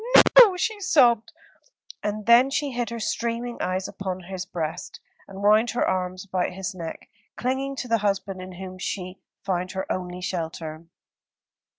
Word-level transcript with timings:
"No, 0.15 0.21
no," 0.45 0.57
she 0.57 0.79
sobbed; 0.81 1.31
and 2.01 2.25
then 2.25 2.49
she 2.49 2.71
hid 2.71 2.89
her 2.89 2.99
streaming 2.99 3.61
eyes 3.61 3.87
upon 3.87 4.21
his 4.21 4.47
breast, 4.47 4.99
and 5.27 5.43
wound 5.43 5.69
her 5.69 5.87
arms 5.87 6.25
about 6.25 6.53
his 6.53 6.73
neck, 6.73 7.07
clinging 7.35 7.75
to 7.75 7.87
the 7.87 7.99
husband 7.99 8.41
in 8.41 8.53
whom 8.53 8.79
she 8.79 9.19
found 9.43 9.73
her 9.73 9.85
only 9.91 10.19
shelter. 10.19 10.85